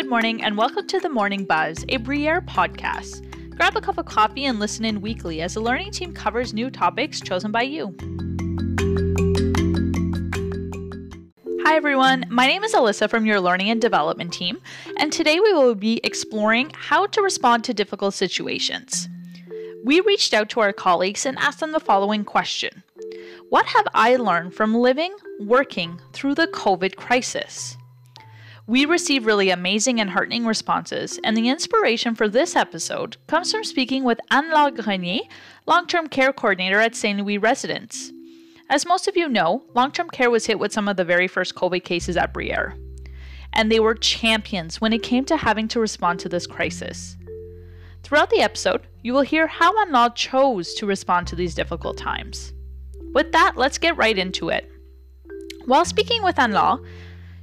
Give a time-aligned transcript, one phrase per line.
[0.00, 3.20] Good morning and welcome to the Morning Buzz, a Bruyère podcast.
[3.54, 6.70] Grab a cup of coffee and listen in weekly as the learning team covers new
[6.70, 7.94] topics chosen by you.
[11.64, 14.62] Hi everyone, my name is Alyssa from your Learning and Development team,
[14.96, 19.06] and today we will be exploring how to respond to difficult situations.
[19.84, 22.82] We reached out to our colleagues and asked them the following question
[23.50, 27.76] What have I learned from living, working through the COVID crisis?
[28.70, 33.64] We receive really amazing and heartening responses, and the inspiration for this episode comes from
[33.64, 35.22] speaking with Anne-Laure Grenier,
[35.66, 37.18] long term care coordinator at St.
[37.18, 38.12] Louis Residence.
[38.68, 41.26] As most of you know, long term care was hit with some of the very
[41.26, 42.78] first COVID cases at Bruyère,
[43.52, 47.16] and they were champions when it came to having to respond to this crisis.
[48.04, 52.52] Throughout the episode, you will hear how Anne-Laure chose to respond to these difficult times.
[53.14, 54.70] With that, let's get right into it.
[55.64, 56.78] While speaking with Anne-Laure,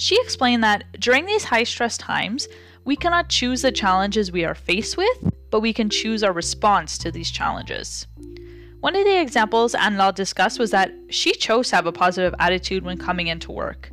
[0.00, 2.48] she explained that during these high stress times,
[2.86, 6.96] we cannot choose the challenges we are faced with, but we can choose our response
[6.96, 8.06] to these challenges.
[8.80, 12.82] One of the examples Anne-Laure discussed was that she chose to have a positive attitude
[12.82, 13.90] when coming into work.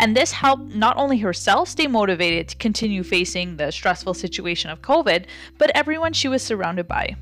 [0.00, 4.82] And this helped not only herself stay motivated to continue facing the stressful situation of
[4.82, 5.26] COVID,
[5.58, 7.14] but everyone she was surrounded by.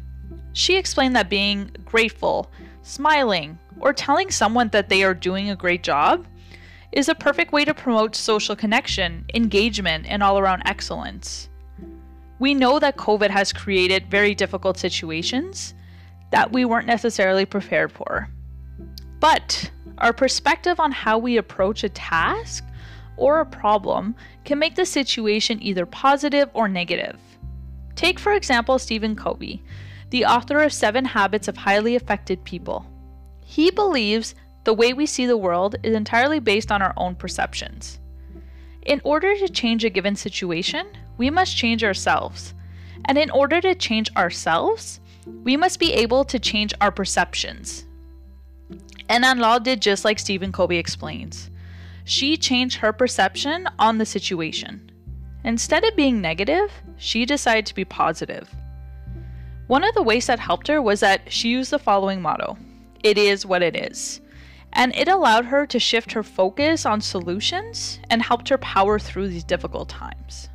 [0.54, 5.82] She explained that being grateful, smiling, or telling someone that they are doing a great
[5.82, 6.26] job
[6.94, 11.48] is a perfect way to promote social connection, engagement, and all around excellence.
[12.38, 15.74] We know that COVID has created very difficult situations
[16.30, 18.28] that we weren't necessarily prepared for.
[19.18, 22.64] But our perspective on how we approach a task
[23.16, 24.14] or a problem
[24.44, 27.18] can make the situation either positive or negative.
[27.96, 29.62] Take, for example, Stephen Covey,
[30.10, 32.86] the author of Seven Habits of Highly Effective People.
[33.40, 34.34] He believes
[34.64, 38.00] the way we see the world is entirely based on our own perceptions.
[38.86, 42.54] In order to change a given situation, we must change ourselves.
[43.06, 47.84] And in order to change ourselves, we must be able to change our perceptions.
[49.08, 51.50] And Anne-Laure did just like Stephen Covey explains.
[52.04, 54.90] She changed her perception on the situation.
[55.44, 58.50] Instead of being negative, she decided to be positive.
[59.66, 62.56] One of the ways that helped her was that she used the following motto
[63.02, 64.20] It is what it is
[64.74, 69.28] and it allowed her to shift her focus on solutions and helped her power through
[69.28, 70.48] these difficult times.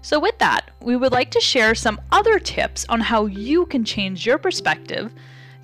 [0.00, 3.84] So, with that, we would like to share some other tips on how you can
[3.84, 5.12] change your perspective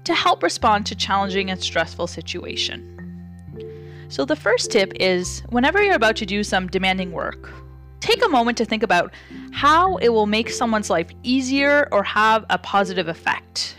[0.05, 2.91] to help respond to challenging and stressful situation.
[4.09, 7.51] So, the first tip is whenever you're about to do some demanding work,
[8.01, 9.15] take a moment to think about
[9.53, 13.77] how it will make someone's life easier or have a positive effect.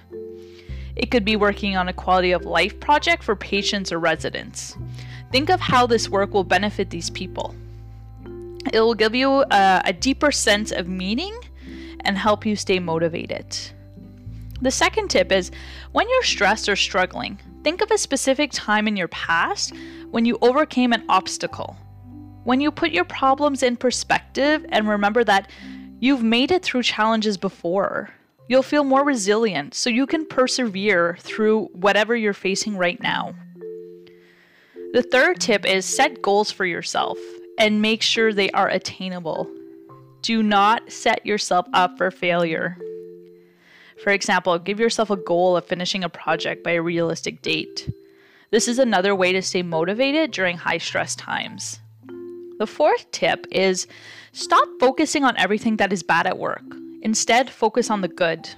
[0.95, 4.78] It could be working on a quality of life project for patients or residents.
[5.31, 7.53] Think of how this work will benefit these people.
[8.72, 11.38] It will give you a, a deeper sense of meaning
[12.01, 13.57] and help you stay motivated.
[14.61, 15.51] The second tip is
[15.91, 19.73] when you're stressed or struggling, think of a specific time in your past
[20.12, 21.75] when you overcame an obstacle.
[22.45, 25.50] When you put your problems in perspective and remember that
[26.00, 28.12] you've made it through challenges before,
[28.47, 33.33] You'll feel more resilient so you can persevere through whatever you're facing right now.
[34.94, 37.17] The third tip is set goals for yourself
[37.57, 39.50] and make sure they are attainable.
[40.22, 42.78] Do not set yourself up for failure.
[44.03, 47.89] For example, give yourself a goal of finishing a project by a realistic date.
[48.51, 51.79] This is another way to stay motivated during high stress times.
[52.59, 53.88] The fourth tip is
[54.33, 56.63] stop focusing on everything that is bad at work.
[57.05, 58.49] Instead, focus on the good.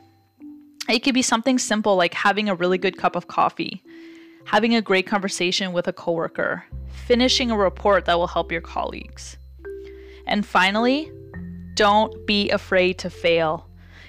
[0.87, 3.83] It could be something simple like having a really good cup of coffee,
[4.45, 9.35] having a great conversation with a coworker, finishing a report that will help your colleagues.
[10.27, 11.11] And finally,
[11.73, 13.67] don't be afraid to fail.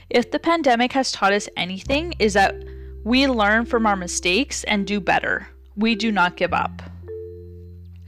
[0.09, 2.55] If the pandemic has taught us anything, is that
[3.03, 5.49] we learn from our mistakes and do better.
[5.75, 6.81] We do not give up.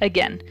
[0.00, 0.42] Again,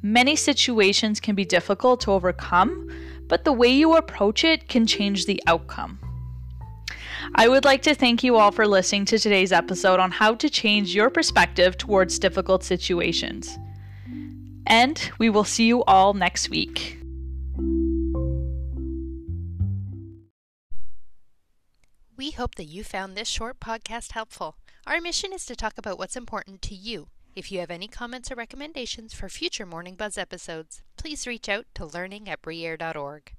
[0.00, 2.88] many situations can be difficult to overcome,
[3.28, 5.98] but the way you approach it can change the outcome.
[7.34, 10.48] I would like to thank you all for listening to today's episode on how to
[10.48, 13.58] change your perspective towards difficult situations.
[14.66, 16.98] And we will see you all next week.
[22.16, 24.56] We hope that you found this short podcast helpful.
[24.86, 27.08] Our mission is to talk about what's important to you.
[27.38, 31.66] If you have any comments or recommendations for future Morning Buzz episodes, please reach out
[31.74, 33.37] to learning at.